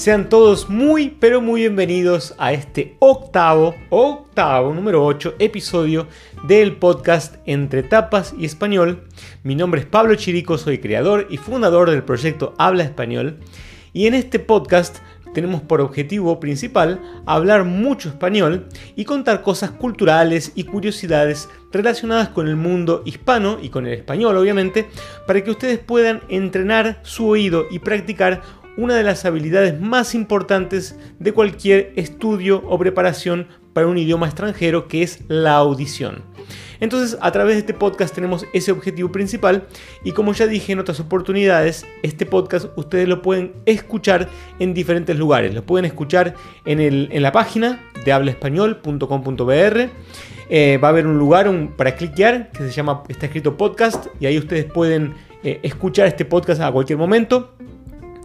Sean 0.00 0.30
todos 0.30 0.70
muy, 0.70 1.10
pero 1.20 1.42
muy 1.42 1.60
bienvenidos 1.60 2.34
a 2.38 2.54
este 2.54 2.96
octavo, 3.00 3.74
octavo, 3.90 4.72
número 4.72 5.04
8 5.04 5.34
episodio 5.38 6.06
del 6.48 6.76
podcast 6.76 7.36
Entre 7.44 7.82
Tapas 7.82 8.34
y 8.38 8.46
Español. 8.46 9.06
Mi 9.42 9.54
nombre 9.54 9.82
es 9.82 9.86
Pablo 9.86 10.14
Chirico, 10.14 10.56
soy 10.56 10.78
creador 10.78 11.26
y 11.28 11.36
fundador 11.36 11.90
del 11.90 12.02
proyecto 12.02 12.54
Habla 12.56 12.84
Español. 12.84 13.40
Y 13.92 14.06
en 14.06 14.14
este 14.14 14.38
podcast 14.38 15.00
tenemos 15.34 15.60
por 15.60 15.82
objetivo 15.82 16.40
principal 16.40 17.00
hablar 17.26 17.64
mucho 17.64 18.08
español 18.08 18.68
y 18.96 19.04
contar 19.04 19.42
cosas 19.42 19.70
culturales 19.70 20.52
y 20.54 20.64
curiosidades 20.64 21.50
relacionadas 21.72 22.30
con 22.30 22.48
el 22.48 22.56
mundo 22.56 23.02
hispano 23.04 23.58
y 23.60 23.68
con 23.68 23.86
el 23.86 23.92
español 23.92 24.36
obviamente, 24.38 24.88
para 25.26 25.44
que 25.44 25.50
ustedes 25.50 25.78
puedan 25.78 26.22
entrenar 26.28 27.00
su 27.02 27.28
oído 27.28 27.66
y 27.70 27.78
practicar 27.80 28.40
una 28.80 28.94
de 28.94 29.02
las 29.02 29.26
habilidades 29.26 29.78
más 29.78 30.14
importantes 30.14 30.96
de 31.18 31.32
cualquier 31.32 31.92
estudio 31.96 32.62
o 32.66 32.78
preparación 32.78 33.46
para 33.74 33.86
un 33.86 33.98
idioma 33.98 34.26
extranjero, 34.26 34.88
que 34.88 35.02
es 35.02 35.20
la 35.28 35.56
audición. 35.56 36.22
Entonces, 36.80 37.18
a 37.20 37.30
través 37.30 37.56
de 37.56 37.60
este 37.60 37.74
podcast 37.74 38.14
tenemos 38.14 38.46
ese 38.54 38.72
objetivo 38.72 39.12
principal 39.12 39.66
y 40.02 40.12
como 40.12 40.32
ya 40.32 40.46
dije 40.46 40.72
en 40.72 40.78
otras 40.78 40.98
oportunidades, 40.98 41.86
este 42.02 42.24
podcast 42.24 42.68
ustedes 42.76 43.06
lo 43.06 43.20
pueden 43.20 43.52
escuchar 43.66 44.30
en 44.58 44.72
diferentes 44.72 45.18
lugares. 45.18 45.54
Lo 45.54 45.62
pueden 45.62 45.84
escuchar 45.84 46.34
en, 46.64 47.22
la 47.22 47.32
página 47.32 47.82
de 48.02 48.12
hablaespañol.com.br. 48.12 49.90
Eh, 50.52 50.78
va 50.82 50.88
a 50.88 50.90
haber 50.90 51.06
un 51.06 51.18
lugar 51.18 51.50
para 51.76 51.94
cliquear 51.96 52.50
que 52.50 52.64
se 52.64 52.70
llama, 52.70 53.04
está 53.08 53.26
escrito 53.26 53.58
podcast 53.58 54.06
y 54.18 54.26
ahí 54.26 54.38
ustedes 54.38 54.64
pueden 54.64 55.14
eh, 55.44 55.60
escuchar 55.62 56.06
este 56.06 56.24
podcast 56.24 56.62
a 56.62 56.72
cualquier 56.72 56.98
momento. 56.98 57.54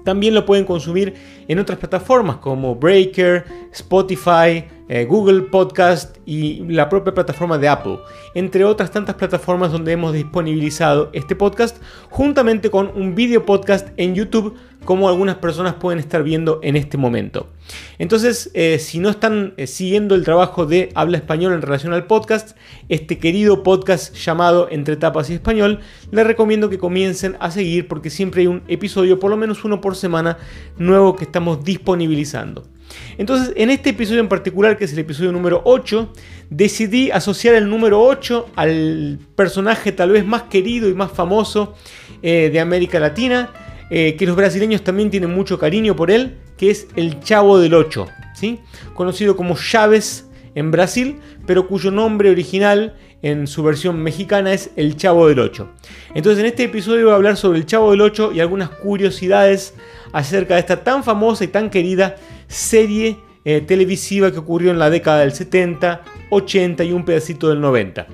También 0.06 0.36
lo 0.36 0.46
pueden 0.46 0.66
consumir 0.66 1.16
en 1.48 1.58
otras 1.60 1.80
plataformas 1.80 2.38
como 2.38 2.76
Breaker, 2.76 3.44
Spotify, 3.74 4.64
eh, 4.88 5.06
Google 5.06 5.44
Podcast 5.44 6.18
y 6.26 6.64
la 6.68 6.90
propia 6.90 7.14
plataforma 7.14 7.58
de 7.58 7.68
Apple, 7.68 8.00
entre 8.34 8.66
otras 8.66 8.92
tantas 8.92 9.16
plataformas 9.16 9.72
donde 9.72 9.92
hemos 9.92 10.14
disponibilizado 10.14 11.10
este 11.14 11.36
podcast, 11.36 11.82
juntamente 12.10 12.70
con 12.70 12.92
un 12.96 13.16
video 13.16 13.46
podcast 13.46 13.90
en 13.98 14.16
YouTube 14.16 14.56
como 14.86 15.10
algunas 15.10 15.38
personas 15.38 15.74
pueden 15.74 16.00
estar 16.00 16.24
viendo 16.24 16.60
en 16.62 16.76
este 16.76 16.98
momento. 16.98 17.50
Entonces, 17.98 18.52
eh, 18.54 18.78
si 18.80 19.00
no 19.00 19.10
están 19.10 19.56
eh, 19.58 19.66
siguiendo 19.68 20.16
el 20.16 20.24
trabajo 20.24 20.66
de 20.66 20.90
Habla 20.94 21.18
Español 21.18 21.54
en 21.54 21.64
relación 21.64 21.92
al 21.94 22.06
podcast, 22.06 22.56
este 22.88 23.18
querido 23.18 23.64
podcast 23.64 24.16
llamado 24.16 24.68
Entre 24.70 24.96
Tapas 24.96 25.30
y 25.30 25.34
Español, 25.34 25.80
les 26.12 26.28
recomiendo 26.28 26.70
que 26.70 26.78
comiencen 26.78 27.36
a 27.40 27.50
seguir 27.50 27.88
porque 27.88 28.12
siempre 28.12 28.42
hay 28.42 28.48
un 28.48 28.62
episodio, 28.68 29.20
por 29.20 29.32
lo 29.32 29.38
menos 29.38 29.66
uno 29.66 29.82
por 29.82 29.96
semana, 29.96 30.38
nuevo 30.78 31.16
que 31.16 31.26
estamos 31.26 31.64
disponibilizando. 31.64 32.75
Entonces, 33.18 33.54
en 33.56 33.70
este 33.70 33.92
episodio 33.92 34.22
en 34.22 34.28
particular, 34.28 34.78
que 34.78 34.86
es 34.86 34.94
el 34.94 35.00
episodio 35.00 35.32
número 35.32 35.62
8, 35.66 36.14
decidí 36.50 37.12
asociar 37.12 37.56
el 37.56 37.70
número 37.70 38.02
8 38.02 38.52
al 38.56 39.20
personaje 39.36 39.92
tal 39.92 40.12
vez 40.12 40.26
más 40.26 40.44
querido 40.44 40.90
y 40.90 40.94
más 40.94 41.12
famoso 41.12 41.76
eh, 42.22 42.50
de 42.52 42.60
América 42.60 43.00
Latina, 43.00 43.52
eh, 43.90 44.16
que 44.18 44.26
los 44.26 44.36
brasileños 44.36 44.84
también 44.84 45.10
tienen 45.12 45.34
mucho 45.34 45.60
cariño 45.60 45.96
por 45.96 46.12
él, 46.12 46.38
que 46.58 46.72
es 46.72 46.88
el 46.96 47.20
Chavo 47.20 47.60
del 47.60 47.74
8, 47.74 48.08
¿sí? 48.34 48.60
conocido 48.94 49.36
como 49.36 49.56
Chávez 49.56 50.26
en 50.56 50.72
Brasil, 50.72 51.20
pero 51.46 51.68
cuyo 51.68 51.92
nombre 51.92 52.32
original 52.32 52.96
en 53.22 53.48
su 53.48 53.62
versión 53.64 54.02
mexicana 54.02 54.54
es 54.54 54.72
El 54.76 54.96
Chavo 54.96 55.28
del 55.28 55.40
8. 55.40 55.70
Entonces 56.16 56.40
en 56.40 56.48
este 56.48 56.64
episodio 56.64 57.06
voy 57.06 57.14
a 57.14 57.16
hablar 57.16 57.38
sobre 57.38 57.60
el 57.60 57.66
Chavo 57.66 57.92
del 57.92 58.02
8 58.02 58.32
y 58.34 58.40
algunas 58.40 58.70
curiosidades 58.70 59.76
acerca 60.14 60.56
de 60.56 60.62
esta 60.62 60.84
tan 60.84 61.04
famosa 61.04 61.44
y 61.44 61.48
tan 61.48 61.70
querida 61.70 62.16
serie 62.48 63.18
eh, 63.44 63.62
televisiva 63.62 64.32
que 64.32 64.40
ocurrió 64.40 64.72
en 64.72 64.80
la 64.80 64.90
década 64.90 65.20
del 65.20 65.34
70, 65.34 66.02
80 66.30 66.84
y 66.84 66.92
un 66.94 67.06
pedacito 67.06 67.50
del 67.50 67.62
90. 67.62 68.08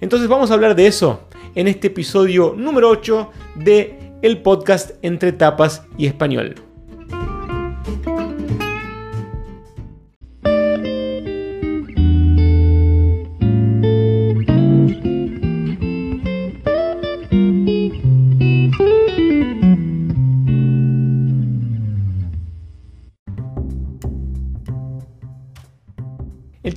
Entonces 0.00 0.28
vamos 0.28 0.50
a 0.50 0.54
hablar 0.54 0.74
de 0.74 0.86
eso 0.86 1.28
en 1.54 1.68
este 1.68 1.88
episodio 1.88 2.54
número 2.56 2.88
8 2.88 3.30
de 3.56 3.98
el 4.22 4.42
podcast 4.42 4.92
Entre 5.02 5.32
Tapas 5.32 5.84
y 5.96 6.06
Español. 6.06 6.67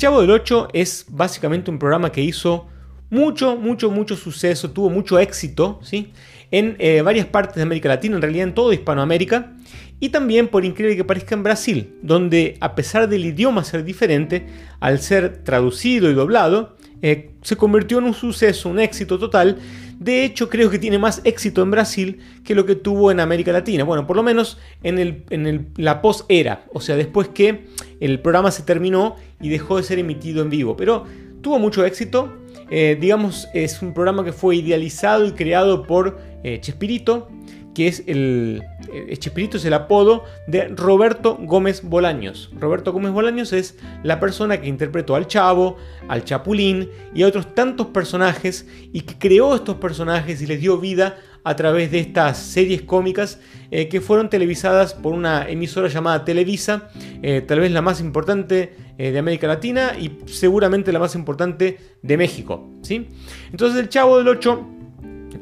Chavo 0.02 0.22
del 0.22 0.32
8 0.32 0.70
es 0.74 1.06
básicamente 1.10 1.70
un 1.70 1.78
programa 1.78 2.12
que 2.12 2.22
hizo 2.22 2.66
mucho, 3.12 3.56
mucho, 3.56 3.92
mucho 3.92 4.16
suceso, 4.16 4.72
tuvo 4.72 4.90
mucho 4.90 5.20
éxito 5.20 5.80
¿sí? 5.84 6.12
en 6.50 6.76
eh, 6.80 7.04
varias 7.04 7.28
partes 7.28 7.58
de 7.58 7.62
América 7.62 7.88
Latina, 7.88 8.16
en 8.16 8.24
realidad 8.24 8.48
en 8.48 8.56
toda 8.56 8.74
Hispanoamérica, 8.74 9.54
y 10.00 10.10
también, 10.10 10.48
por 10.48 10.66
increíble 10.66 10.98
que 10.98 11.04
parezca, 11.04 11.36
en 11.36 11.44
Brasil, 11.44 11.94
donde 12.02 12.58
a 12.62 12.74
pesar 12.74 13.10
del 13.10 13.26
idioma 13.26 13.64
ser 13.64 13.84
diferente, 13.84 14.48
al 14.80 14.98
ser 15.02 15.44
traducido 15.44 16.10
y 16.10 16.16
doblado, 16.16 16.78
eh, 17.02 17.32
se 17.42 17.56
convirtió 17.56 17.98
en 18.00 18.06
un 18.06 18.14
suceso, 18.14 18.70
un 18.70 18.80
éxito 18.80 19.18
total. 19.18 19.58
De 20.00 20.24
hecho, 20.24 20.50
creo 20.50 20.70
que 20.70 20.80
tiene 20.80 20.98
más 20.98 21.22
éxito 21.24 21.62
en 21.62 21.72
Brasil 21.72 22.20
que 22.44 22.56
lo 22.56 22.66
que 22.66 22.76
tuvo 22.76 23.12
en 23.12 23.20
América 23.20 23.52
Latina. 23.52 23.84
Bueno, 23.84 24.08
por 24.08 24.16
lo 24.16 24.24
menos 24.24 24.58
en, 24.84 24.98
el, 24.98 25.24
en 25.30 25.68
la 25.78 26.02
post-era, 26.02 26.66
o 26.74 26.82
sea, 26.82 26.96
después 26.96 27.30
que 27.30 27.66
el 28.00 28.20
programa 28.20 28.52
se 28.52 28.64
terminó 28.64 29.16
y 29.40 29.50
dejó 29.50 29.78
de 29.78 29.84
ser 29.84 30.00
emitido 30.00 30.42
en 30.42 30.50
vivo. 30.50 30.76
Pero 30.76 31.06
tuvo 31.42 31.60
mucho 31.60 31.86
éxito. 31.86 32.38
Eh, 32.70 32.98
digamos, 33.00 33.50
es 33.54 33.82
un 33.82 33.94
programa 33.94 34.24
que 34.24 34.32
fue 34.32 34.56
idealizado 34.56 35.26
y 35.26 35.34
creado 35.34 35.84
por 35.84 36.20
eh, 36.44 36.60
Chespirito, 36.62 37.28
que 37.74 37.88
es 37.88 38.04
el, 38.08 38.64
eh, 38.92 39.16
Chespirito 39.18 39.58
es 39.58 39.66
el 39.66 39.74
apodo 39.74 40.26
de 40.48 40.68
Roberto 40.68 41.38
Gómez 41.40 41.84
Bolaños. 41.84 42.52
Roberto 42.60 42.92
Gómez 42.92 43.12
Bolaños 43.12 43.54
es 43.54 43.78
la 44.04 44.20
persona 44.20 44.60
que 44.60 44.68
interpretó 44.68 45.16
al 45.16 45.28
Chavo, 45.28 45.78
al 46.08 46.26
Chapulín 46.26 46.90
y 47.14 47.24
a 47.24 47.28
otros 47.28 47.56
tantos 47.56 47.88
personajes 47.88 48.68
y 48.92 49.02
que 49.02 49.18
creó 49.18 49.56
estos 49.56 49.78
personajes 49.78 50.42
y 50.42 50.48
les 50.48 50.60
dio 50.60 50.78
vida 50.78 51.18
a 51.44 51.56
través 51.56 51.90
de 51.92 52.00
estas 52.00 52.38
series 52.38 52.84
cómicas 52.84 53.40
eh, 53.72 53.88
que 53.88 54.00
fueron 54.00 54.30
televisadas 54.30 54.94
por 54.94 55.14
una 55.14 55.50
emisora 55.50 55.88
llamada 55.88 56.24
Televisa, 56.24 56.90
eh, 57.24 57.42
tal 57.42 57.62
vez 57.62 57.72
la 57.72 57.82
más 57.82 58.00
importante 58.00 58.76
de 59.02 59.18
América 59.18 59.48
Latina 59.48 59.94
y 60.00 60.16
seguramente 60.28 60.92
la 60.92 61.00
más 61.00 61.16
importante 61.16 61.80
de 62.04 62.18
México. 62.18 62.70
¿sí? 62.84 63.08
Entonces 63.50 63.80
el 63.80 63.90
Chavo 63.90 64.20
del 64.20 64.28
8 64.28 64.81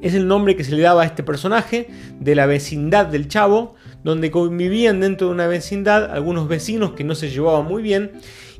es 0.01 0.13
el 0.13 0.27
nombre 0.27 0.55
que 0.55 0.63
se 0.63 0.75
le 0.75 0.81
daba 0.81 1.03
a 1.03 1.05
este 1.05 1.23
personaje 1.23 1.87
de 2.19 2.35
la 2.35 2.45
vecindad 2.45 3.05
del 3.07 3.27
Chavo, 3.27 3.75
donde 4.03 4.31
convivían 4.31 4.99
dentro 4.99 5.27
de 5.27 5.33
una 5.33 5.47
vecindad 5.47 6.11
algunos 6.11 6.47
vecinos 6.47 6.91
que 6.91 7.03
no 7.03 7.15
se 7.15 7.29
llevaban 7.29 7.65
muy 7.65 7.81
bien. 7.81 8.11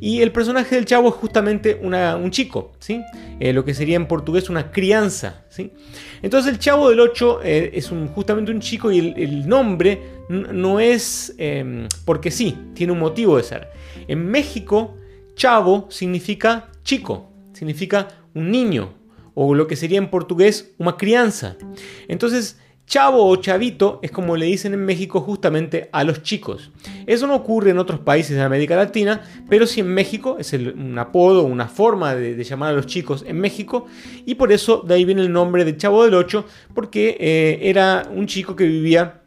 Y 0.02 0.22
el 0.22 0.32
personaje 0.32 0.76
del 0.76 0.86
Chavo 0.86 1.10
es 1.10 1.16
justamente 1.16 1.80
un 1.82 2.32
chico, 2.32 2.72
¿sí? 2.80 3.02
Eh, 3.40 3.54
lo 3.54 3.66
que 3.66 3.74
sería 3.74 3.96
en 3.96 4.08
portugués 4.08 4.50
una 4.50 4.72
crianza. 4.72 5.44
¿sí? 5.50 5.72
Entonces 6.22 6.54
el 6.54 6.60
Chavo 6.60 6.90
del 6.90 7.00
8 7.00 7.40
eh, 7.44 7.72
es 7.74 7.92
justamente 8.14 8.52
un 8.52 8.60
chico 8.60 8.92
y 8.92 9.00
el, 9.00 9.48
nombre 9.48 10.02
no 10.30 10.80
es 10.80 11.34
em, 11.38 11.88
porque 12.06 12.32
sí, 12.32 12.58
tiene 12.74 12.94
un 12.94 13.00
motivo 13.00 13.38
de 13.38 13.44
ser. 13.44 13.70
En 14.08 14.26
México, 14.26 14.98
Chavo 15.36 15.88
significa 15.90 16.70
chico, 16.84 17.32
significa 17.54 18.08
un 18.34 18.52
niño, 18.52 18.94
o 19.42 19.56
lo 19.56 19.68
que 19.68 19.78
sería 19.78 20.00
en 20.00 20.10
portugués 20.10 20.74
una 20.80 20.98
crianza. 20.98 21.56
Entonces, 22.10 22.60
chavo 22.86 23.26
o 23.26 23.36
chavito 23.38 24.00
es 24.02 24.12
como 24.12 24.36
le 24.36 24.48
dicen 24.48 24.74
en 24.74 24.84
México 24.84 25.22
justamente 25.22 25.88
a 25.94 26.04
los 26.04 26.24
chicos. 26.24 26.72
Eso 27.08 27.26
no 27.26 27.36
ocurre 27.36 27.72
en 27.72 27.78
otros 27.78 28.02
países 28.02 28.36
de 28.36 28.42
América 28.42 28.76
Latina, 28.76 29.22
pero 29.48 29.66
sí 29.66 29.80
en 29.80 29.94
México 29.94 30.36
es 30.40 30.52
un 30.52 31.00
apodo, 31.00 31.44
una 31.44 31.70
forma 31.70 32.16
de, 32.16 32.44
llamar 32.44 32.72
a 32.72 32.76
los 32.76 32.86
chicos 32.86 33.24
en 33.26 33.40
México 33.40 33.86
y 34.26 34.36
por 34.36 34.52
eso 34.52 34.84
de 34.86 34.96
ahí 34.96 35.06
viene 35.06 35.22
el 35.22 35.32
nombre 35.32 35.64
de 35.64 35.78
Chavo 35.78 36.04
del 36.04 36.16
Ocho, 36.16 36.44
porque 36.74 37.16
eh, 37.18 37.60
era 37.62 38.10
un 38.14 38.28
chico 38.28 38.58
que 38.58 38.66
vivía 38.66 39.22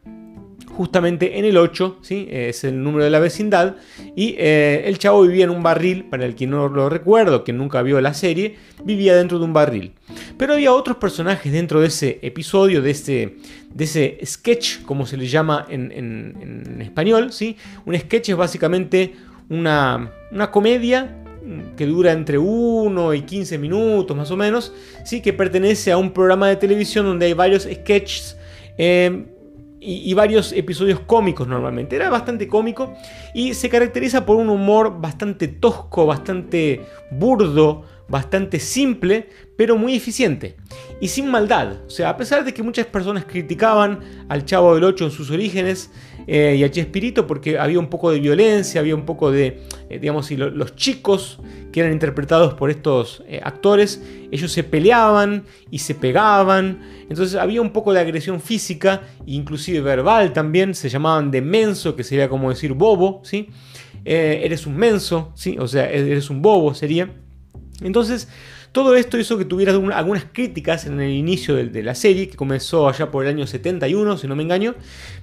justamente 0.75 1.37
en 1.37 1.45
el 1.45 1.57
8, 1.57 1.99
¿sí? 2.01 2.27
es 2.29 2.63
el 2.63 2.83
número 2.83 3.03
de 3.03 3.11
la 3.11 3.19
vecindad, 3.19 3.75
y 4.15 4.35
eh, 4.37 4.83
el 4.85 4.97
chavo 4.97 5.21
vivía 5.21 5.45
en 5.45 5.51
un 5.51 5.61
barril, 5.61 6.05
para 6.05 6.25
el 6.25 6.35
que 6.35 6.47
no 6.47 6.67
lo 6.67 6.89
recuerdo, 6.89 7.43
que 7.43 7.53
nunca 7.53 7.81
vio 7.83 8.01
la 8.01 8.13
serie, 8.13 8.55
vivía 8.83 9.15
dentro 9.15 9.37
de 9.37 9.45
un 9.45 9.53
barril. 9.53 9.93
Pero 10.37 10.53
había 10.53 10.73
otros 10.73 10.97
personajes 10.97 11.51
dentro 11.51 11.79
de 11.79 11.87
ese 11.87 12.19
episodio, 12.23 12.81
de 12.81 12.91
ese, 12.91 13.35
de 13.71 13.83
ese 13.83 14.19
sketch, 14.25 14.81
como 14.83 15.05
se 15.05 15.17
le 15.17 15.27
llama 15.27 15.67
en, 15.69 16.81
español, 16.81 17.31
¿sí? 17.31 17.55
Un 17.85 17.97
sketch 17.97 18.29
es 18.29 18.35
básicamente 18.35 19.13
una, 19.49 20.11
comedia 20.51 21.19
que 21.77 21.85
dura 21.85 22.13
entre 22.13 22.37
1 22.37 23.13
y 23.13 23.21
15 23.21 23.57
minutos 23.57 24.15
más 24.15 24.31
o 24.31 24.37
menos, 24.37 24.73
¿sí? 25.03 25.21
que 25.21 25.33
pertenece 25.33 25.91
a 25.91 25.97
un 25.97 26.11
programa 26.11 26.47
de 26.47 26.55
televisión 26.55 27.05
donde 27.05 27.25
hay 27.25 27.33
varios 27.33 27.63
sketches 27.63 28.37
eh, 28.77 29.25
y, 29.85 30.13
varios 30.13 30.53
episodios 30.53 30.99
cómicos 31.01 31.47
normalmente. 31.47 31.95
Era 31.95 32.09
bastante 32.09 32.47
cómico 32.47 32.93
y 33.33 33.53
se 33.53 33.69
caracteriza 33.69 34.25
por 34.25 34.37
un 34.37 34.49
humor 34.49 35.01
bastante 35.01 35.47
tosco, 35.47 36.05
bastante 36.05 36.85
burdo, 37.11 37.83
bastante 38.07 38.59
simple, 38.59 39.29
pero 39.57 39.77
muy 39.77 39.95
eficiente 39.95 40.55
y 41.01 41.07
sin 41.07 41.29
maldad. 41.29 41.81
O 41.85 41.89
sea, 41.89 42.09
a 42.09 42.17
pesar 42.17 42.45
de 42.45 42.53
que 42.53 42.63
muchas 42.63 42.85
personas 42.85 43.25
criticaban 43.25 43.99
al 44.29 44.45
Chavo 44.45 44.75
del 44.75 44.83
8 44.83 45.05
en 45.05 45.11
sus 45.11 45.31
orígenes 45.31 45.91
eh, 46.27 46.55
y 46.57 46.63
a 46.63 46.71
Chespirito 46.71 47.27
porque 47.27 47.57
había 47.57 47.79
un 47.79 47.87
poco 47.87 48.11
de 48.11 48.19
violencia, 48.19 48.81
había 48.81 48.95
un 48.95 49.05
poco 49.05 49.31
de, 49.31 49.61
eh, 49.89 49.99
digamos, 49.99 50.31
los 50.31 50.75
chicos 50.75 51.39
que 51.71 51.81
eran 51.81 51.91
interpretados 51.91 52.53
por 52.53 52.69
estos 52.69 53.23
eh, 53.27 53.41
actores, 53.43 54.01
ellos 54.31 54.51
se 54.51 54.63
peleaban 54.63 55.43
y 55.71 55.79
se 55.79 55.95
pegaban, 55.95 56.81
entonces 57.09 57.35
había 57.35 57.61
un 57.61 57.71
poco 57.71 57.93
de 57.93 57.99
agresión 57.99 58.41
física, 58.41 59.01
inclusive 59.25 59.81
verbal 59.81 60.33
también, 60.33 60.75
se 60.75 60.89
llamaban 60.89 61.31
de 61.31 61.41
menso, 61.41 61.95
que 61.95 62.03
sería 62.03 62.29
como 62.29 62.49
decir 62.49 62.73
bobo, 62.73 63.21
¿sí? 63.23 63.49
eres 64.05 64.67
un 64.67 64.75
menso, 64.75 65.31
¿sí? 65.33 65.55
O 65.57 65.65
sea, 65.65 65.89
eres 65.89 66.29
un 66.29 66.41
bobo 66.41 66.73
sería. 66.73 67.09
Entonces, 67.81 68.27
todo 68.73 68.95
esto 68.95 69.19
hizo 69.19 69.37
que 69.37 69.45
tuviera 69.45 69.71
algunas 69.71 70.25
críticas 70.25 70.87
en 70.87 70.99
el 70.99 71.11
inicio 71.11 71.55
de, 71.55 71.83
la 71.83 71.93
serie, 71.93 72.27
que 72.27 72.35
comenzó 72.35 72.89
allá 72.89 73.11
por 73.11 73.23
el 73.23 73.29
año 73.29 73.45
71, 73.45 74.17
si 74.17 74.27
no 74.27 74.35
me 74.35 74.41
engaño, 74.41 74.73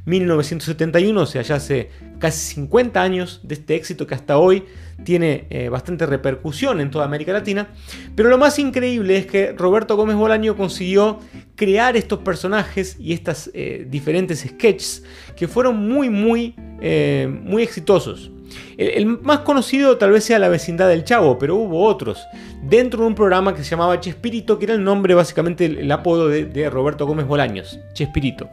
1971, 0.07 1.21
o 1.21 1.27
sea, 1.27 1.43
ya 1.43 1.57
hace 1.57 1.91
casi 2.21 2.55
50 2.55 3.03
años 3.03 3.41
de 3.43 3.55
este 3.57 3.75
éxito 3.75 4.07
que 4.07 4.15
hasta 4.15 4.39
hoy 4.39 4.63
tiene 5.03 5.49
eh, 5.51 5.69
bastante 5.69 6.07
repercusión 6.07 6.81
en 6.81 6.93
toda 6.93 7.05
América 7.07 7.33
Latina. 7.33 7.71
Pero 8.15 8.29
lo 8.29 8.39
más 8.39 8.57
increíble 8.61 9.17
es 9.17 9.27
que 9.27 9.53
Roberto 9.53 9.97
Gómez 9.97 10.15
Bolaño 10.15 10.57
consiguió 10.57 11.19
crear 11.57 11.97
estos 11.97 12.21
personajes 12.21 12.97
y 13.01 13.13
estas 13.15 13.51
eh, 13.53 13.85
diferentes 13.91 14.47
sketches 14.49 15.03
que 15.35 15.49
fueron 15.49 15.89
muy, 15.89 16.09
muy, 16.09 16.55
eh, 16.81 17.29
muy 17.29 17.65
exitosos. 17.65 18.31
El, 18.77 19.07
más 19.07 19.41
conocido 19.41 19.99
tal 19.99 20.13
vez 20.13 20.25
sea 20.25 20.39
La 20.39 20.49
vecindad 20.49 20.89
del 20.89 21.05
Chavo, 21.05 21.39
pero 21.39 21.57
hubo 21.57 21.85
otros. 21.85 22.27
Dentro 22.63 23.01
de 23.01 23.07
un 23.07 23.15
programa 23.15 23.55
que 23.55 23.65
se 23.65 23.71
llamaba 23.71 24.01
Chespirito, 24.01 24.59
que 24.59 24.67
era 24.67 24.75
el 24.75 24.85
nombre, 24.85 25.15
básicamente 25.15 25.67
el, 25.67 25.91
apodo 25.93 26.29
de, 26.29 26.71
Roberto 26.71 27.07
Gómez 27.07 27.27
Bolaños, 27.27 27.79
Chespirito. 27.95 28.49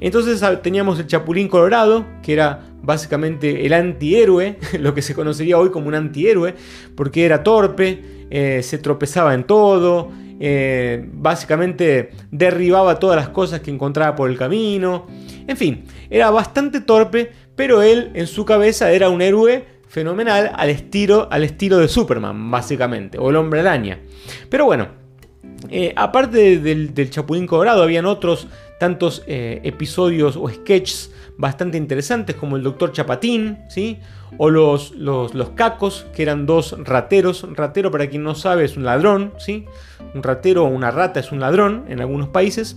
Entonces 0.00 0.42
ah, 0.42 0.60
teníamos 0.60 0.98
el 0.98 1.06
Chapulín 1.06 1.48
Colorado, 1.48 2.04
que 2.22 2.32
era 2.34 2.60
básicamente 2.82 3.66
el 3.66 3.72
antihéroe, 3.72 4.58
lo 4.80 4.94
que 4.94 5.02
se 5.02 5.14
conocería 5.14 5.58
hoy 5.58 5.70
como 5.70 5.88
un 5.88 5.94
antihéroe, 5.94 6.54
porque 6.94 7.24
era 7.24 7.42
torpe, 7.42 8.26
eh, 8.30 8.62
se 8.62 8.78
tropezaba 8.78 9.34
en 9.34 9.44
todo, 9.44 10.10
eh, 10.38 11.08
básicamente 11.14 12.10
derribaba 12.30 12.98
todas 12.98 13.16
las 13.16 13.30
cosas 13.30 13.60
que 13.60 13.70
encontraba 13.70 14.14
por 14.14 14.30
el 14.30 14.36
camino. 14.36 15.06
En 15.46 15.56
fin, 15.56 15.84
era 16.10 16.30
bastante 16.30 16.80
torpe, 16.80 17.32
pero 17.56 17.82
él 17.82 18.10
en 18.14 18.26
su 18.26 18.44
cabeza 18.44 18.92
era 18.92 19.08
un 19.08 19.22
héroe 19.22 19.64
fenomenal 19.88 20.52
al 20.54 20.70
estilo, 20.70 21.28
al 21.30 21.42
estilo 21.42 21.78
de 21.78 21.88
Superman, 21.88 22.50
básicamente, 22.50 23.18
o 23.18 23.30
el 23.30 23.36
hombre 23.36 23.60
araña. 23.60 23.98
Pero 24.50 24.66
bueno, 24.66 24.88
eh, 25.70 25.92
aparte 25.96 26.58
del, 26.58 27.10
Chapulín 27.10 27.46
Colorado, 27.46 27.82
habían 27.82 28.06
otros 28.06 28.46
tantos 28.78 29.22
eh, 29.26 29.60
episodios 29.64 30.36
o 30.36 30.48
sketches 30.48 31.10
bastante 31.38 31.78
interesantes, 31.78 32.36
como 32.36 32.56
el 32.56 32.62
Doctor 32.62 32.92
Chapatín, 32.92 33.58
¿sí? 33.68 33.98
o 34.38 34.50
los, 34.50 34.92
los, 34.92 35.34
los, 35.34 35.50
cacos, 35.50 36.06
que 36.14 36.22
eran 36.22 36.46
dos 36.46 36.76
rateros. 36.84 37.46
Ratero, 37.54 37.90
para 37.90 38.08
quien 38.08 38.22
no 38.22 38.34
sabe, 38.34 38.64
es 38.64 38.76
un 38.76 38.84
ladrón, 38.84 39.32
¿sí? 39.38 39.66
un 40.14 40.22
ratero 40.22 40.64
o 40.64 40.68
una 40.68 40.90
rata 40.90 41.20
es 41.20 41.32
un 41.32 41.40
ladrón 41.40 41.84
en 41.88 42.00
algunos 42.00 42.28
países. 42.28 42.76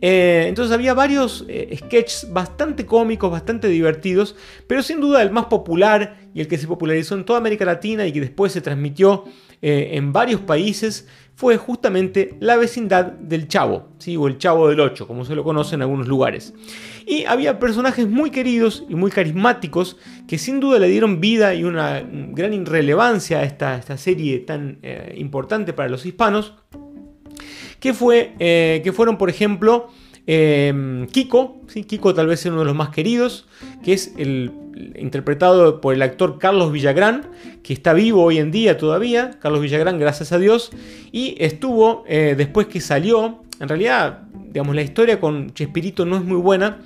Eh, 0.00 0.46
entonces 0.48 0.74
había 0.74 0.94
varios 0.94 1.44
eh, 1.48 1.76
sketches 1.78 2.32
bastante 2.32 2.86
cómicos, 2.86 3.30
bastante 3.30 3.68
divertidos, 3.68 4.36
pero 4.66 4.82
sin 4.82 5.00
duda 5.00 5.22
el 5.22 5.30
más 5.30 5.46
popular 5.46 6.28
y 6.34 6.40
el 6.40 6.48
que 6.48 6.58
se 6.58 6.66
popularizó 6.66 7.14
en 7.14 7.24
toda 7.24 7.38
América 7.38 7.64
Latina 7.64 8.06
y 8.06 8.12
que 8.12 8.20
después 8.20 8.52
se 8.52 8.60
transmitió 8.60 9.24
eh, 9.62 9.90
en 9.92 10.12
varios 10.12 10.40
países 10.40 11.08
fue 11.36 11.56
justamente 11.56 12.36
La 12.38 12.56
vecindad 12.56 13.06
del 13.06 13.48
Chavo, 13.48 13.88
¿sí? 13.98 14.16
o 14.16 14.28
el 14.28 14.38
Chavo 14.38 14.68
del 14.68 14.78
Ocho, 14.78 15.08
como 15.08 15.24
se 15.24 15.34
lo 15.34 15.42
conoce 15.42 15.74
en 15.74 15.82
algunos 15.82 16.06
lugares. 16.06 16.54
Y 17.06 17.24
había 17.24 17.58
personajes 17.58 18.08
muy 18.08 18.30
queridos 18.30 18.84
y 18.88 18.94
muy 18.94 19.10
carismáticos 19.10 19.96
que 20.28 20.38
sin 20.38 20.60
duda 20.60 20.78
le 20.78 20.88
dieron 20.88 21.20
vida 21.20 21.54
y 21.54 21.64
una 21.64 22.04
gran 22.08 22.66
relevancia 22.66 23.40
a 23.40 23.44
esta 23.44 23.96
serie 23.98 24.38
tan 24.40 24.78
importante 25.16 25.72
para 25.72 25.88
los 25.88 26.06
hispanos 26.06 26.54
que, 27.84 27.92
fue, 27.92 28.32
eh, 28.38 28.80
que 28.82 28.94
fueron, 28.94 29.18
por 29.18 29.28
ejemplo, 29.28 29.90
em, 30.26 31.06
Kiko, 31.08 31.60
¿sí? 31.66 31.84
Kiko 31.84 32.14
tal 32.14 32.28
vez 32.28 32.40
es 32.40 32.46
uno 32.46 32.60
de 32.60 32.64
los 32.64 32.74
más 32.74 32.88
queridos, 32.88 33.46
que 33.84 33.92
es 33.92 34.14
el, 34.16 34.52
interpretado 34.96 35.82
por 35.82 35.92
el 35.92 36.00
actor 36.00 36.38
Carlos 36.38 36.72
Villagrán, 36.72 37.28
que 37.62 37.74
está 37.74 37.92
vivo 37.92 38.22
hoy 38.22 38.38
en 38.38 38.50
día 38.50 38.78
todavía, 38.78 39.32
Carlos 39.38 39.60
Villagrán, 39.60 39.98
gracias 39.98 40.32
a 40.32 40.38
Dios, 40.38 40.70
y 41.12 41.36
estuvo 41.38 42.04
eh, 42.08 42.34
después 42.38 42.68
que 42.68 42.80
salió, 42.80 43.42
en 43.60 43.68
realidad, 43.68 44.22
digamos, 44.32 44.74
la 44.74 44.80
historia 44.80 45.20
con 45.20 45.52
Chespirito 45.52 46.06
no 46.06 46.16
es 46.16 46.24
muy 46.24 46.38
buena. 46.38 46.78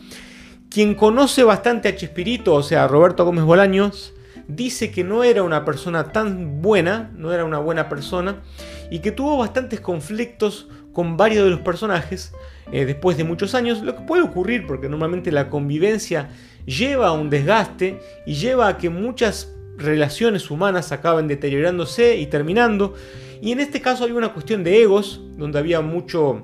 Quien 0.69 0.97
conoce 0.97 1.45
bastante 1.45 1.87
a 1.87 1.95
Chespirito, 1.95 2.55
o 2.55 2.63
sea, 2.65 2.89
Roberto 2.89 3.25
Gómez 3.25 3.45
Bolaños, 3.45 4.15
dice 4.49 4.91
que 4.91 5.05
no 5.05 5.23
era 5.23 5.45
una 5.45 5.65
persona 5.65 6.11
tan 6.11 6.61
buena, 6.61 7.13
no 7.15 7.33
era 7.33 7.45
una 7.45 7.59
buena 7.59 7.89
persona, 7.89 8.43
y 8.91 8.99
que 8.99 9.13
tuvo 9.13 9.37
bastantes 9.37 9.81
conflictos 9.81 10.67
con 10.99 11.17
varios 11.17 11.45
de 11.45 11.51
los 11.51 11.61
personajes 11.61 12.33
eh, 12.73 12.85
después 12.85 13.17
de 13.17 13.23
muchos 13.23 13.55
años, 13.55 13.83
lo 13.83 13.95
que 13.95 14.01
puede 14.01 14.25
ocurrir 14.25 14.67
porque 14.67 14.89
normalmente 14.89 15.31
la 15.31 15.49
convivencia 15.49 16.29
lleva 16.67 17.07
a 17.07 17.13
un 17.13 17.31
desgaste 17.31 18.01
y 18.27 18.35
lleva 18.35 18.67
a 18.67 18.79
que 18.79 18.91
muchas 18.91 19.55
relaciones 19.77 20.51
humanas 20.51 20.91
acaben 20.91 21.29
deteriorándose 21.29 22.17
y 22.17 22.27
terminando. 22.27 22.95
Y 23.41 23.53
en 23.53 23.61
este 23.61 23.81
caso 23.81 24.03
había 24.03 24.17
una 24.17 24.33
cuestión 24.33 24.65
de 24.65 24.83
egos, 24.83 25.23
donde 25.37 25.61
había 25.61 25.81
mucho... 25.83 26.43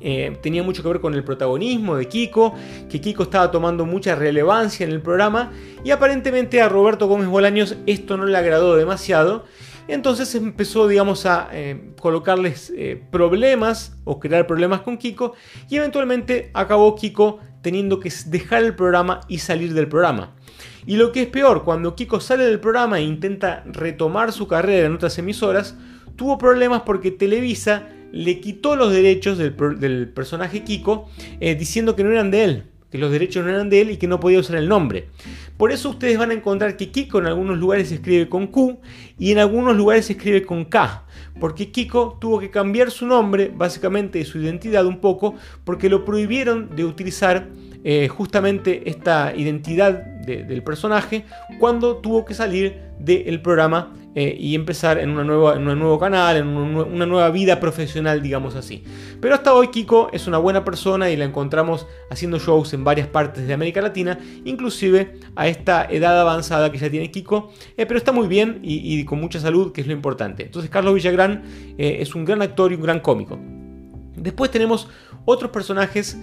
Eh, 0.00 0.36
tenía 0.42 0.64
mucho 0.64 0.82
que 0.82 0.88
ver 0.88 1.00
con 1.00 1.14
el 1.14 1.22
protagonismo 1.22 1.94
de 1.94 2.08
Kiko, 2.08 2.56
que 2.90 3.00
Kiko 3.00 3.22
estaba 3.22 3.52
tomando 3.52 3.86
mucha 3.86 4.16
relevancia 4.16 4.84
en 4.84 4.90
el 4.90 5.00
programa 5.00 5.52
y 5.84 5.92
aparentemente 5.92 6.60
a 6.60 6.68
Roberto 6.68 7.06
Gómez 7.06 7.28
Bolaños 7.28 7.76
esto 7.86 8.16
no 8.16 8.26
le 8.26 8.36
agradó 8.36 8.74
demasiado 8.76 9.44
entonces 9.88 10.34
empezó, 10.34 10.86
digamos, 10.86 11.24
a 11.24 11.48
eh, 11.52 11.92
colocarles 11.98 12.72
eh, 12.76 13.02
problemas 13.10 13.96
o 14.04 14.20
crear 14.20 14.46
problemas 14.46 14.82
con 14.82 14.98
Kiko 14.98 15.34
y 15.70 15.76
eventualmente 15.76 16.50
acabó 16.52 16.94
Kiko 16.94 17.40
teniendo 17.62 17.98
que 17.98 18.12
dejar 18.26 18.64
el 18.64 18.76
programa 18.76 19.20
y 19.28 19.38
salir 19.38 19.72
del 19.72 19.88
programa. 19.88 20.34
Y 20.86 20.96
lo 20.96 21.10
que 21.10 21.22
es 21.22 21.28
peor, 21.28 21.64
cuando 21.64 21.96
Kiko 21.96 22.20
sale 22.20 22.44
del 22.44 22.60
programa 22.60 22.98
e 22.98 23.02
intenta 23.02 23.64
retomar 23.66 24.32
su 24.32 24.46
carrera 24.46 24.86
en 24.86 24.94
otras 24.94 25.18
emisoras, 25.18 25.74
tuvo 26.16 26.36
problemas 26.36 26.82
porque 26.82 27.10
Televisa 27.10 27.88
le 28.12 28.40
quitó 28.40 28.76
los 28.76 28.92
derechos 28.92 29.38
del, 29.38 29.54
personaje 30.14 30.64
Kiko 30.64 31.08
eh, 31.40 31.54
diciendo 31.54 31.96
que 31.96 32.04
no 32.04 32.10
eran 32.10 32.30
de 32.30 32.44
él 32.44 32.64
que 32.90 32.98
los 32.98 33.10
derechos 33.10 33.44
no 33.44 33.50
eran 33.50 33.68
de 33.68 33.82
él 33.82 33.90
y 33.90 33.96
que 33.96 34.06
no 34.06 34.20
podía 34.20 34.40
usar 34.40 34.56
el 34.56 34.68
nombre. 34.68 35.08
Por 35.56 35.72
eso 35.72 35.90
ustedes 35.90 36.18
van 36.18 36.30
a 36.30 36.34
encontrar 36.34 36.76
que 36.76 36.90
Kiko 36.90 37.18
en 37.18 37.26
algunos 37.26 37.58
lugares 37.58 37.88
se 37.88 37.96
escribe 37.96 38.28
con 38.28 38.46
Q 38.46 38.78
y 39.18 39.32
en 39.32 39.38
algunos 39.38 39.76
lugares 39.76 40.06
se 40.06 40.12
escribe 40.12 40.44
con 40.44 40.64
K, 40.64 41.04
porque 41.40 41.70
Kiko 41.70 42.16
tuvo 42.20 42.38
que 42.38 42.50
cambiar 42.50 42.90
su 42.90 43.06
nombre, 43.06 43.52
básicamente 43.54 44.24
su 44.24 44.38
identidad 44.38 44.86
un 44.86 45.00
poco, 45.00 45.34
porque 45.64 45.88
lo 45.88 46.04
prohibieron 46.04 46.74
de 46.74 46.84
utilizar 46.84 47.48
eh, 47.84 48.08
justamente 48.08 48.88
esta 48.88 49.34
identidad 49.36 50.17
del 50.28 50.62
personaje 50.62 51.24
cuando 51.58 51.96
tuvo 51.96 52.24
que 52.24 52.34
salir 52.34 52.80
del 52.98 53.40
programa 53.40 53.92
eh, 54.14 54.36
y 54.38 54.54
empezar 54.54 54.98
en, 54.98 55.10
una 55.10 55.22
nueva, 55.22 55.54
en 55.54 55.68
un 55.68 55.78
nuevo 55.78 55.98
canal, 55.98 56.38
en 56.38 56.48
una 56.48 57.06
nueva 57.06 57.30
vida 57.30 57.60
profesional, 57.60 58.20
digamos 58.20 58.56
así. 58.56 58.82
Pero 59.20 59.34
hasta 59.34 59.54
hoy 59.54 59.68
Kiko 59.68 60.08
es 60.12 60.26
una 60.26 60.38
buena 60.38 60.64
persona 60.64 61.10
y 61.10 61.16
la 61.16 61.24
encontramos 61.24 61.86
haciendo 62.10 62.38
shows 62.38 62.72
en 62.72 62.84
varias 62.84 63.06
partes 63.06 63.46
de 63.46 63.54
América 63.54 63.80
Latina, 63.80 64.18
inclusive 64.44 65.20
a 65.36 65.46
esta 65.46 65.84
edad 65.84 66.20
avanzada 66.20 66.72
que 66.72 66.78
ya 66.78 66.90
tiene 66.90 67.10
Kiko, 67.10 67.52
eh, 67.76 67.86
pero 67.86 67.98
está 67.98 68.10
muy 68.10 68.26
bien 68.26 68.58
y, 68.62 69.04
con 69.04 69.20
mucha 69.20 69.38
salud, 69.38 69.72
que 69.72 69.82
es 69.82 69.86
lo 69.86 69.92
importante. 69.92 70.44
Entonces 70.44 70.70
Carlos 70.70 70.94
Villagrán 70.94 71.42
eh, 71.78 71.98
es 72.00 72.14
un 72.14 72.24
gran 72.24 72.42
actor 72.42 72.72
y 72.72 72.74
un 72.74 72.82
gran 72.82 73.00
cómico. 73.00 73.38
Después 74.16 74.50
tenemos 74.50 74.88
otros 75.28 75.50
personajes 75.50 76.16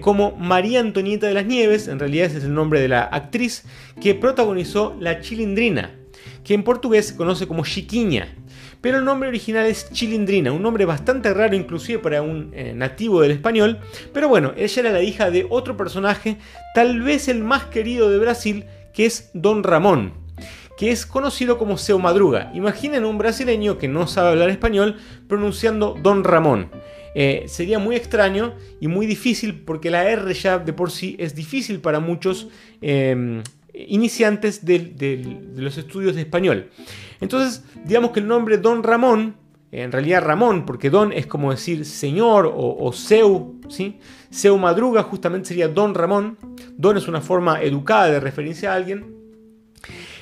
como 0.00 0.32
María 0.32 0.80
Antonieta 0.80 1.26
de 1.26 1.34
las 1.34 1.44
Nieves, 1.44 1.88
en 1.88 1.98
realidad 1.98 2.28
ese 2.28 2.38
es 2.38 2.44
el 2.44 2.54
nombre 2.54 2.80
de 2.80 2.88
la 2.88 3.02
actriz, 3.02 3.64
que 4.00 4.14
protagonizó 4.14 4.96
La 4.98 5.20
Chilindrina, 5.20 5.90
que 6.42 6.54
en 6.54 6.62
portugués 6.64 7.08
se 7.08 7.16
conoce 7.16 7.46
como 7.46 7.66
chiquiña. 7.66 8.34
Pero 8.80 8.98
el 8.98 9.04
nombre 9.04 9.28
original 9.28 9.66
es 9.66 9.90
Chilindrina, 9.92 10.52
un 10.52 10.62
nombre 10.62 10.86
bastante 10.86 11.34
raro 11.34 11.54
inclusive 11.54 11.98
para 11.98 12.22
un 12.22 12.52
eh, 12.54 12.72
nativo 12.74 13.20
del 13.20 13.32
español. 13.32 13.80
Pero 14.14 14.28
bueno, 14.28 14.52
ella 14.56 14.80
era 14.80 14.92
la 14.92 15.02
hija 15.02 15.30
de 15.30 15.46
otro 15.50 15.76
personaje, 15.76 16.38
tal 16.74 17.02
vez 17.02 17.28
el 17.28 17.42
más 17.42 17.64
querido 17.64 18.10
de 18.10 18.18
Brasil, 18.18 18.64
que 18.94 19.04
es 19.04 19.30
Don 19.34 19.62
Ramón, 19.62 20.14
que 20.78 20.90
es 20.90 21.04
conocido 21.04 21.58
como 21.58 21.76
Seu 21.76 21.98
Madruga. 21.98 22.50
Imaginen 22.54 23.04
un 23.04 23.18
brasileño 23.18 23.76
que 23.76 23.88
no 23.88 24.06
sabe 24.06 24.30
hablar 24.30 24.48
español 24.48 24.96
pronunciando 25.28 25.96
Don 26.00 26.24
Ramón. 26.24 26.70
Eh, 27.18 27.44
sería 27.48 27.78
muy 27.78 27.96
extraño 27.96 28.52
y 28.78 28.88
muy 28.88 29.06
difícil 29.06 29.62
porque 29.64 29.90
la 29.90 30.06
R 30.06 30.34
ya 30.34 30.58
de 30.58 30.74
por 30.74 30.90
sí 30.90 31.16
es 31.18 31.34
difícil 31.34 31.80
para 31.80 31.98
muchos 31.98 32.48
em, 32.82 33.42
iniciantes 33.72 34.66
de, 34.66 35.40
los 35.56 35.78
estudios 35.78 36.14
de 36.14 36.20
español. 36.20 36.68
Entonces, 37.22 37.64
digamos 37.86 38.10
que 38.10 38.20
el 38.20 38.28
nombre 38.28 38.58
Don 38.58 38.82
Ramón, 38.82 39.34
en 39.72 39.92
realidad 39.92 40.24
Ramón, 40.24 40.66
porque 40.66 40.90
Don 40.90 41.10
es 41.10 41.26
como 41.26 41.52
decir 41.52 41.86
señor 41.86 42.52
o, 42.54 42.92
Seu, 42.92 43.62
¿sí? 43.70 43.98
Seu 44.28 44.58
Madruga 44.58 45.02
justamente 45.02 45.48
sería 45.48 45.68
Don 45.68 45.94
Ramón. 45.94 46.36
Don 46.76 46.98
es 46.98 47.08
una 47.08 47.22
forma 47.22 47.62
educada 47.62 48.10
de 48.10 48.20
referencia 48.20 48.74
a 48.74 48.76
alguien. 48.76 49.16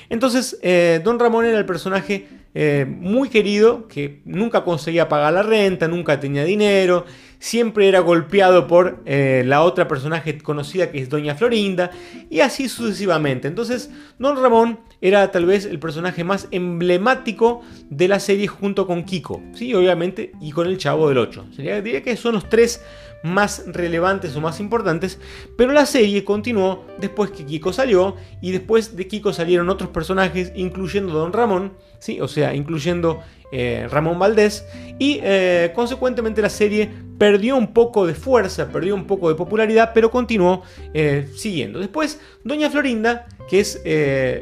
Entonces, 0.07 0.57
eh, 0.61 1.01
Don 1.03 1.19
Ramón 1.19 1.43
era 1.43 1.57
el 1.57 1.65
personaje 1.65 2.44
eh, 2.57 2.85
muy 2.87 3.27
querido, 3.27 3.85
que 3.89 4.21
nunca 4.23 4.63
conseguía 4.63 5.09
pagar 5.09 5.33
la 5.33 5.43
renta, 5.43 5.89
nunca 5.89 6.21
tenía 6.21 6.45
dinero, 6.45 7.05
siempre 7.37 7.89
era 7.89 7.99
golpeado 7.99 8.65
por 8.65 9.03
eh, 9.05 9.43
la 9.45 9.61
otra 9.61 9.89
personaje 9.89 10.37
conocida 10.37 10.89
que 10.89 10.99
es 10.99 11.09
Doña 11.09 11.35
Florinda, 11.35 11.91
y 12.29 12.39
así 12.39 12.69
sucesivamente. 12.69 13.49
Entonces, 13.49 13.91
Don 14.19 14.41
Ramón 14.41 14.79
era 15.07 15.31
tal 15.31 15.45
vez 15.45 15.65
el 15.65 15.77
personaje 15.77 16.23
más 16.23 16.47
emblemático 16.49 17.61
de 17.91 18.07
la 18.07 18.19
serie 18.19 18.47
junto 18.47 18.87
con 18.87 19.03
Kiko, 19.03 19.39
¿sí? 19.53 19.71
obviamente, 19.75 20.31
y 20.41 20.51
con 20.51 20.65
el 20.65 20.79
Chavo 20.79 21.09
del 21.09 21.19
8. 21.19 21.45
Sería, 21.55 21.79
diría 21.79 22.01
que 22.01 22.17
son 22.17 22.33
los 22.33 22.49
tres 22.49 22.83
más 23.21 23.65
relevantes 23.67 24.35
o 24.35 24.41
más 24.41 24.59
importantes, 24.59 25.19
pero 25.57 25.73
la 25.73 25.85
serie 25.85 26.23
continuó 26.23 26.85
después 26.97 27.29
que 27.29 27.45
Kiko 27.45 27.71
salió 27.71 28.15
y 28.41 28.51
después 28.51 28.95
de 28.95 29.07
Kiko 29.07 29.31
salieron 29.31 29.69
otros 29.69 29.91
personajes, 29.91 30.51
incluyendo 30.55 31.13
Don 31.13 31.33
Ramón, 31.33 31.73
¿sí? 31.99 32.19
o 32.19 32.27
sea, 32.27 32.55
incluyendo 32.55 33.21
eh, 33.51 33.87
Ramón 33.91 34.17
Valdés, 34.17 34.65
y 34.97 35.19
eh, 35.21 35.71
consecuentemente 35.75 36.41
la 36.41 36.49
serie 36.49 36.89
perdió 37.17 37.55
un 37.57 37.73
poco 37.73 38.05
de 38.05 38.13
fuerza, 38.13 38.69
perdió 38.69 38.95
un 38.95 39.05
poco 39.05 39.29
de 39.29 39.35
popularidad, 39.35 39.91
pero 39.93 40.11
continuó 40.11 40.63
eh, 40.93 41.29
siguiendo. 41.35 41.79
Después, 41.79 42.19
Doña 42.43 42.69
Florinda, 42.69 43.27
que 43.49 43.59
es 43.59 43.81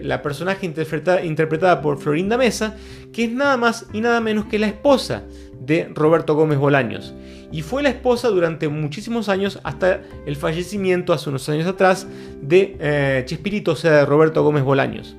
la 0.02 0.22
personaje 0.22 0.66
interpretada 0.66 1.82
por 1.82 2.00
Florinda 2.00 2.38
Mesa, 2.38 2.76
que 3.12 3.26
es 3.26 3.32
nada 3.32 3.58
más 3.58 3.86
y 3.94 4.02
nada 4.02 4.20
menos 4.22 4.46
que 4.46 4.60
la 4.60 4.68
esposa 4.68 5.24
de 5.60 5.90
Roberto 5.94 6.36
Gómez 6.36 6.58
Bolaños. 6.58 7.14
Y 7.54 7.62
fue 7.62 7.84
la 7.84 7.90
esposa 7.90 8.30
durante 8.30 8.68
muchísimos 8.68 9.30
años 9.30 9.60
hasta 9.64 10.02
el 10.26 10.36
fallecimiento 10.36 11.14
hace 11.14 11.30
unos 11.30 11.48
años 11.50 11.68
atrás 11.68 12.08
de 12.42 12.76
eh, 12.80 13.24
Chespirito, 13.26 13.74
o 13.74 13.76
sea, 13.76 13.92
de 13.92 14.06
Roberto 14.06 14.44
Gómez 14.44 14.64
Bolaños. 14.64 15.16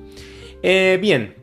Eh, 0.61 0.99
bien, 1.01 1.35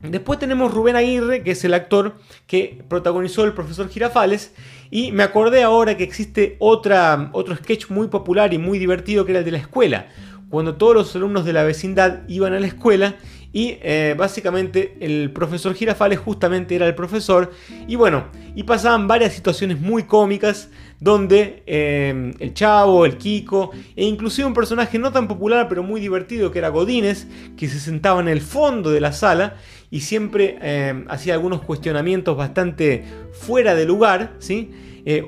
después 0.00 0.38
tenemos 0.38 0.72
Rubén 0.72 0.96
Aguirre, 0.96 1.42
que 1.42 1.52
es 1.52 1.64
el 1.64 1.74
actor 1.74 2.16
que 2.46 2.82
protagonizó 2.88 3.44
el 3.44 3.52
profesor 3.52 3.88
Girafales. 3.88 4.54
Y 4.90 5.12
me 5.12 5.22
acordé 5.22 5.62
ahora 5.62 5.96
que 5.96 6.04
existe 6.04 6.56
otra, 6.58 7.30
otro 7.32 7.56
sketch 7.56 7.90
muy 7.90 8.08
popular 8.08 8.54
y 8.54 8.58
muy 8.58 8.78
divertido 8.78 9.24
que 9.24 9.32
era 9.32 9.40
el 9.40 9.44
de 9.44 9.52
la 9.52 9.58
escuela. 9.58 10.08
Cuando 10.48 10.76
todos 10.76 10.94
los 10.94 11.16
alumnos 11.16 11.44
de 11.44 11.52
la 11.52 11.64
vecindad 11.64 12.20
iban 12.28 12.52
a 12.52 12.60
la 12.60 12.68
escuela 12.68 13.16
y 13.52 13.78
eh, 13.80 14.14
básicamente 14.16 14.96
el 15.00 15.32
profesor 15.32 15.74
Girafales 15.74 16.18
justamente 16.18 16.76
era 16.76 16.86
el 16.86 16.94
profesor. 16.94 17.52
Y 17.88 17.96
bueno, 17.96 18.26
y 18.54 18.62
pasaban 18.64 19.08
varias 19.08 19.32
situaciones 19.32 19.80
muy 19.80 20.04
cómicas 20.04 20.68
donde 21.00 21.62
eh, 21.66 22.32
el 22.38 22.54
Chavo, 22.54 23.06
el 23.06 23.16
Kiko 23.16 23.70
e 23.96 24.04
inclusive 24.04 24.46
un 24.46 24.54
personaje 24.54 24.98
no 24.98 25.10
tan 25.10 25.26
popular 25.28 25.68
pero 25.68 25.82
muy 25.82 26.00
divertido 26.00 26.50
que 26.50 26.58
era 26.58 26.68
Godínez, 26.68 27.26
que 27.56 27.68
se 27.68 27.80
sentaba 27.80 28.20
en 28.20 28.28
el 28.28 28.40
fondo 28.40 28.90
de 28.90 29.00
la 29.00 29.12
sala 29.12 29.56
y 29.90 30.00
siempre 30.00 30.58
eh, 30.60 31.04
hacía 31.08 31.34
algunos 31.34 31.62
cuestionamientos 31.62 32.36
bastante 32.36 33.04
fuera 33.32 33.74
de 33.74 33.84
lugar, 33.84 34.34
¿sí? 34.38 34.70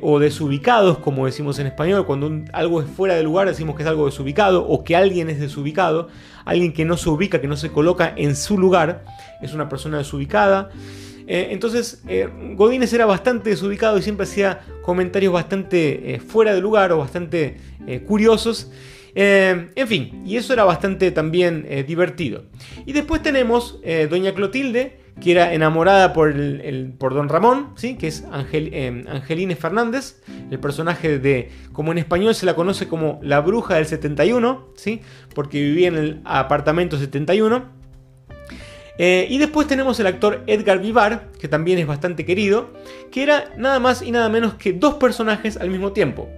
o 0.00 0.18
desubicados, 0.18 0.98
como 0.98 1.26
decimos 1.26 1.60
en 1.60 1.68
español, 1.68 2.04
cuando 2.04 2.42
algo 2.52 2.82
es 2.82 2.88
fuera 2.88 3.14
de 3.14 3.22
lugar 3.22 3.46
decimos 3.46 3.76
que 3.76 3.84
es 3.84 3.88
algo 3.88 4.06
desubicado 4.06 4.66
o 4.66 4.82
que 4.82 4.96
alguien 4.96 5.30
es 5.30 5.38
desubicado 5.38 6.08
alguien 6.48 6.72
que 6.72 6.86
no 6.86 6.96
se 6.96 7.10
ubica, 7.10 7.42
que 7.42 7.46
no 7.46 7.58
se 7.58 7.70
coloca 7.70 8.14
en 8.16 8.34
su 8.34 8.58
lugar, 8.58 9.04
es 9.42 9.52
una 9.52 9.68
persona 9.68 9.98
desubicada. 9.98 10.70
Eh, 11.26 11.48
entonces, 11.50 12.02
eh, 12.08 12.26
Godínez 12.54 12.90
era 12.94 13.04
bastante 13.04 13.50
desubicado 13.50 13.98
y 13.98 14.02
siempre 14.02 14.24
hacía 14.24 14.60
comentarios 14.80 15.30
bastante 15.30 16.14
eh, 16.14 16.20
fuera 16.20 16.54
de 16.54 16.62
lugar 16.62 16.90
o 16.92 16.98
bastante 16.98 17.58
curiosos. 18.06 18.70
En 19.14 19.88
fin, 19.88 20.22
y 20.24 20.36
eso 20.36 20.52
era 20.52 20.64
bastante 20.64 21.10
también 21.10 21.66
divertido. 21.86 22.44
Y 22.86 22.92
después 22.92 23.22
tenemos 23.22 23.80
Doña 24.10 24.34
Clotilde, 24.34 24.98
que 25.20 25.32
era 25.32 25.52
enamorada 25.52 26.12
por, 26.12 26.30
el, 26.30 26.94
por 26.98 27.14
Don 27.14 27.28
Ramón, 27.28 27.70
¿sí? 27.76 27.96
que 27.96 28.08
es 28.08 28.24
Angel, 28.30 29.56
Fernández, 29.58 30.22
el 30.50 30.58
personaje 30.58 31.18
de, 31.18 31.50
como 31.72 31.92
en 31.92 31.98
español 31.98 32.34
se 32.34 32.46
la 32.46 32.54
conoce 32.54 32.88
como 32.88 33.18
la 33.22 33.40
bruja 33.40 33.76
del 33.76 33.86
71, 33.86 34.68
¿sí? 34.76 35.00
porque 35.34 35.60
vivía 35.60 35.88
en 35.88 35.96
el 35.96 36.20
apartamento 36.24 36.98
71. 36.98 37.77
Eh, 38.98 39.28
y 39.30 39.38
después 39.38 39.68
tenemos 39.68 39.98
el 40.00 40.08
actor 40.08 40.42
Edgar 40.48 40.80
Vivar, 40.80 41.28
que 41.38 41.46
también 41.46 41.78
es 41.78 41.86
bastante 41.86 42.24
querido, 42.24 42.70
que 43.12 43.22
era 43.22 43.52
nada 43.56 43.78
más 43.78 44.02
y 44.02 44.10
nada 44.10 44.28
menos 44.28 44.54
que 44.54 44.72
dos 44.72 44.94
personajes 44.94 45.56
al 45.56 45.70
mismo 45.70 45.92
tiempo. 45.92 46.28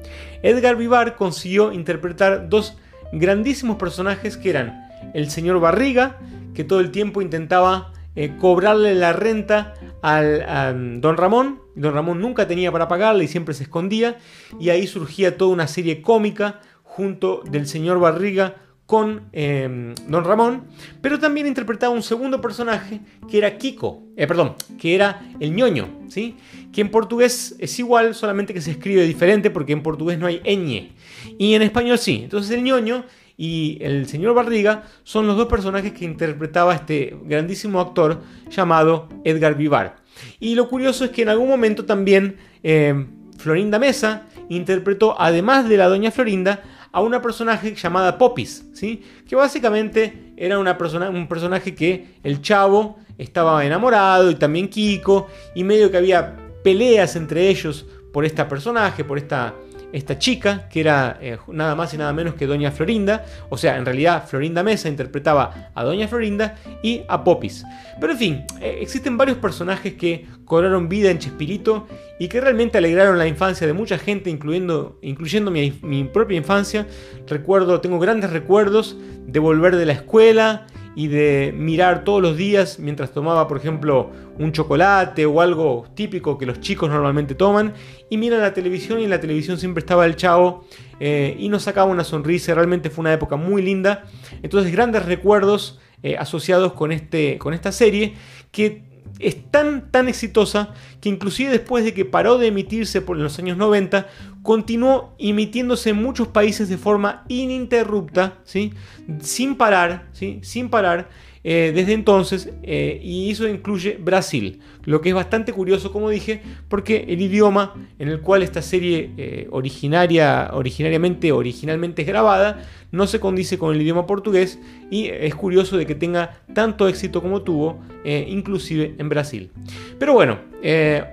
Edgar 0.43 0.77
Vivar 0.77 1.17
consiguió 1.17 1.73
interpretar 1.73 2.49
dos 2.51 2.77
grandísimos 3.13 3.77
personajes 3.79 4.37
que 4.37 4.51
eran 4.51 4.89
el 5.15 5.31
señor 5.31 5.59
Barriga, 5.59 6.19
que 6.55 6.65
todo 6.65 6.81
el 6.81 6.91
tiempo 6.91 7.23
intentaba 7.23 7.93
eh, 8.15 8.37
cobrarle 8.39 8.95
la 8.95 9.15
renta 9.15 9.75
al, 10.03 10.43
a 10.43 10.73
Don 10.75 11.17
Ramón. 11.17 11.61
Don 11.75 11.95
Ramón 11.95 12.21
nunca 12.21 12.47
tenía 12.47 12.71
para 12.71 12.89
pagarle 12.89 13.25
y 13.25 13.29
siempre 13.29 13.55
se 13.55 13.63
escondía. 13.63 14.19
Y 14.59 14.69
ahí 14.69 14.87
surgía 14.87 15.39
toda 15.39 15.53
una 15.53 15.67
serie 15.67 16.03
cómica 16.03 16.61
junto 16.83 17.43
del 17.49 17.67
señor 17.67 18.01
Barriga 18.01 18.57
con 18.91 19.29
em, 19.31 19.95
Don 20.09 20.25
Ramón, 20.25 20.65
pero 21.01 21.21
también 21.21 21.47
interpretaba 21.47 21.95
un 21.95 22.03
segundo 22.03 22.41
personaje 22.41 22.99
que 23.31 23.39
era 23.39 23.57
Kiko, 23.57 24.03
eh, 24.17 24.27
perdón, 24.27 24.57
que 24.81 24.97
era 24.97 25.23
el 25.39 25.55
ñoño, 25.55 25.87
¿sí? 26.09 26.35
que 26.73 26.81
en 26.81 26.91
portugués 26.91 27.55
es 27.61 27.79
igual, 27.79 28.17
solamente 28.17 28.53
que 28.53 28.61
se 28.61 28.73
escribe 28.73 29.07
diferente 29.07 29.49
porque 29.49 29.75
en 29.75 29.85
portugués 29.85 30.19
no 30.19 30.27
hay 30.27 30.41
ñ, 30.41 30.91
y 31.39 31.55
en 31.55 31.63
español 31.63 31.99
sí. 31.99 32.23
Entonces 32.25 32.51
el 32.51 32.65
ñoño 32.65 33.05
y 33.37 33.79
el 33.81 34.09
señor 34.09 34.35
Barriga 34.35 34.83
son 35.05 35.29
los 35.29 35.37
dos 35.37 35.47
personajes 35.47 35.93
que 35.93 36.05
interpretaba 36.05 36.75
este 36.75 37.17
grandísimo 37.27 37.79
actor 37.79 38.21
llamado 38.51 39.09
Edgar 39.23 39.57
Vivar. 39.57 39.99
Y 40.41 40.57
lo 40.57 40.69
curioso 40.69 41.05
es 41.05 41.13
que 41.13 41.23
en 41.23 41.29
algún 41.29 41.49
momento 41.49 41.85
también 41.85 42.39
eh, 42.65 43.07
Florinda 43.39 43.79
Mesa 43.79 44.27
interpretó, 44.49 45.15
además 45.17 45.69
de 45.69 45.77
la 45.77 45.87
doña 45.87 46.11
Florinda, 46.11 46.65
a 46.93 47.01
una 47.01 47.23
personaje 47.23 47.75
llamada 47.75 48.19
Popis, 48.19 48.65
¿sí? 48.73 49.03
que 49.29 49.37
básicamente 49.37 50.33
era 50.37 50.59
una 50.59 50.77
persona, 50.77 51.11
un 51.11 51.29
personaje 51.29 51.75
que 51.75 52.17
el 52.23 52.43
chavo 52.43 52.99
estaba 53.19 53.65
enamorado 53.65 54.31
y 54.31 54.35
también 54.35 54.69
Kiko, 54.69 55.29
y 55.55 55.65
medio 55.65 55.91
que 55.91 55.99
había 55.99 56.37
peleas 56.65 57.17
entre 57.17 57.49
ellos 57.49 57.87
por 58.13 58.25
esta 58.25 58.49
personaje, 58.49 59.05
por 59.05 59.19
esta 59.19 59.55
esta 59.93 60.19
chica, 60.19 60.69
que 60.69 60.81
era 60.81 61.19
eh, 61.21 61.39
nada 61.49 61.75
más 61.75 61.93
y 61.95 61.99
nada 61.99 62.13
menos 62.13 62.35
que 62.35 62.47
Doña 62.47 62.71
Florinda, 62.71 63.25
o 63.49 63.57
sea, 63.57 63.77
en 63.77 63.85
realidad 63.85 64.27
Florinda 64.27 64.63
Mesa 64.63 64.89
interpretaba 64.89 65.71
a 65.75 65.85
Doña 65.85 66.09
Florinda 66.09 66.57
y 66.83 67.03
a 67.09 67.23
Popis. 67.25 67.65
Pero 68.01 68.13
en 68.13 68.19
fin, 68.19 68.45
eh, 68.61 68.79
existen 68.81 69.17
varios 69.17 69.39
personajes 69.39 69.95
que 69.95 70.27
cobraron 70.45 70.89
vida 70.89 71.11
en 71.11 71.19
Chespirito 71.19 71.87
y 72.19 72.29
que 72.29 72.41
realmente 72.41 72.79
alegraron 72.79 73.19
la 73.19 73.27
infancia 73.27 73.67
de 73.67 73.73
mucha 73.73 73.99
gente, 73.99 74.31
incluyendo, 74.31 74.99
incluyendo 75.03 75.51
mi, 75.51 75.79
mi 75.83 76.05
propia 76.05 76.37
infancia. 76.37 76.87
Recuerdo, 77.27 77.81
tengo 77.81 77.99
grandes 77.99 78.31
recuerdos 78.31 78.97
de 79.27 79.39
volver 79.39 79.77
de 79.77 79.87
la 79.87 79.93
escuela 79.93 80.67
y 80.95 81.09
de 81.09 81.55
mirar 81.57 82.05
todos 82.05 82.21
los 82.21 82.37
días 82.37 82.79
mientras 82.79 83.13
tomaba, 83.13 83.47
por 83.47 83.57
ejemplo, 83.57 84.11
un 84.39 84.53
chocolate 84.53 85.27
o 85.27 85.41
algo 85.41 85.87
típico 85.95 86.37
que 86.37 86.47
los 86.47 86.61
chicos 86.61 86.91
normalmente 86.91 87.35
toman, 87.35 87.75
y 88.09 88.17
mira 88.17 88.39
la 88.39 88.53
televisión 88.53 89.01
y 89.01 89.05
en 89.05 89.11
la 89.11 89.21
televisión 89.21 89.59
siempre 89.59 89.81
estaba 89.81 90.07
el 90.07 90.17
chavo 90.17 90.65
eh, 90.99 91.37
y 91.39 91.49
nos 91.49 91.63
sacaba 91.63 91.91
una 91.91 92.05
sonrisa, 92.05 92.55
realmente 92.55 92.91
fue 92.91 93.03
una 93.03 93.13
época 93.13 93.37
muy 93.37 93.63
linda. 93.63 94.05
Entonces 94.43 94.73
grandes 94.73 95.05
recuerdos 95.07 95.81
eh, 96.03 96.17
asociados 96.17 96.73
con, 96.73 96.93
este, 96.93 97.39
con 97.39 97.55
esta 97.55 97.73
serie 97.73 98.15
que 98.51 98.90
es 99.19 99.51
tan, 99.51 99.91
tan 99.91 100.09
exitosa 100.09 100.75
que 101.01 101.09
inclusive 101.09 101.51
después 101.51 101.85
de 101.85 101.95
que 101.95 102.05
paró 102.05 102.39
de 102.39 102.49
emitirse 102.49 103.01
por 103.01 103.17
los 103.17 103.39
años 103.39 103.57
90, 103.57 104.09
continuó 104.43 105.15
emitiéndose 105.19 105.91
en 105.91 105.97
muchos 105.97 106.29
países 106.29 106.69
de 106.69 106.79
forma 106.79 107.25
ininterrupta, 107.29 108.35
¿sí? 108.45 108.73
sin 109.21 109.57
parar, 109.57 110.07
¿sí? 110.13 110.41
sin 110.43 110.71
parar. 110.71 111.09
Eh, 111.43 111.73
desde 111.75 111.95
entonces 111.95 112.51
eh, 112.63 113.01
y 113.03 113.31
eso 113.31 113.49
incluye 113.49 113.97
Brasil, 113.99 114.61
lo 114.85 115.01
que 115.01 115.09
es 115.09 115.15
bastante 115.15 115.55
curioso 115.55 115.91
como 115.91 116.11
dije 116.11 116.43
porque 116.69 117.07
el 117.09 117.23
idioma 117.23 117.75
en 117.99 118.09
el 118.09 118.21
cual 118.21 118.43
esta 118.43 118.61
serie 118.61 119.11
eh, 119.17 119.49
originaria, 119.51 120.51
originariamente, 120.53 121.33
originalmente 121.33 122.03
es 122.03 122.09
grabada 122.09 122.63
no 122.93 123.07
se 123.07 123.21
condice 123.21 123.57
con 123.57 123.75
el 123.75 123.81
idioma 123.81 124.07
portugués 124.07 124.59
y 124.91 125.07
es 125.07 125.35
curioso 125.35 125.79
de 125.79 125.87
que 125.87 125.95
tenga 125.95 126.43
tanto 126.53 126.89
éxito 126.89 127.23
como 127.23 127.43
tuvo 127.43 127.79
inclusive 128.05 128.97
en 128.99 129.09
Brasil. 129.09 129.53
Pero 130.01 130.13
bueno, 130.13 130.41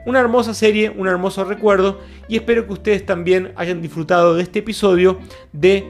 una 0.07 0.19
hermosa 0.19 0.55
serie, 0.55 0.89
un 0.89 1.07
hermoso 1.07 1.43
recuerdo 1.43 1.99
y 2.27 2.37
espero 2.37 2.65
que 2.65 2.73
ustedes 2.73 3.05
también 3.05 3.51
hayan 3.55 3.83
disfrutado 3.83 4.33
de 4.33 4.41
este 4.41 4.59
episodio 4.59 5.19
de 5.53 5.85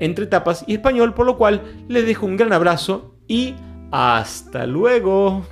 entre 0.00 0.26
tapas 0.26 0.64
y 0.66 0.72
español, 0.72 1.12
por 1.12 1.26
lo 1.26 1.36
cual 1.36 1.60
les 1.88 2.06
dejo 2.06 2.24
un 2.24 2.38
gran 2.38 2.54
abrazo 2.54 3.17
y 3.28 3.54
hasta 3.92 4.66
luego. 4.66 5.44